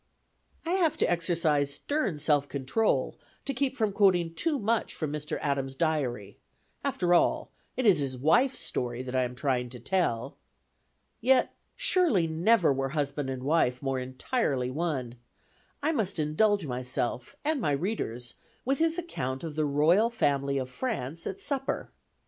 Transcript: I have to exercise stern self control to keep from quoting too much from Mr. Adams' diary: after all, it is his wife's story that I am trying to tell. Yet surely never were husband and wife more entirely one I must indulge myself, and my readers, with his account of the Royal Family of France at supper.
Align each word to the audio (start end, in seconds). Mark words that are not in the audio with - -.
I 0.65 0.71
have 0.71 0.97
to 0.97 1.05
exercise 1.11 1.75
stern 1.75 2.17
self 2.17 2.47
control 2.49 3.19
to 3.45 3.53
keep 3.53 3.77
from 3.77 3.91
quoting 3.91 4.33
too 4.33 4.57
much 4.57 4.95
from 4.95 5.13
Mr. 5.13 5.37
Adams' 5.41 5.75
diary: 5.75 6.39
after 6.83 7.13
all, 7.13 7.51
it 7.77 7.85
is 7.85 7.99
his 7.99 8.17
wife's 8.17 8.57
story 8.59 9.03
that 9.03 9.15
I 9.15 9.21
am 9.21 9.35
trying 9.35 9.69
to 9.69 9.79
tell. 9.79 10.37
Yet 11.19 11.53
surely 11.75 12.25
never 12.25 12.73
were 12.73 12.89
husband 12.89 13.29
and 13.29 13.43
wife 13.43 13.83
more 13.83 13.99
entirely 13.99 14.71
one 14.71 15.17
I 15.83 15.91
must 15.91 16.17
indulge 16.17 16.65
myself, 16.65 17.35
and 17.45 17.61
my 17.61 17.69
readers, 17.73 18.33
with 18.65 18.79
his 18.79 18.97
account 18.97 19.43
of 19.43 19.55
the 19.55 19.65
Royal 19.65 20.09
Family 20.09 20.57
of 20.57 20.71
France 20.71 21.27
at 21.27 21.39
supper. 21.39 21.91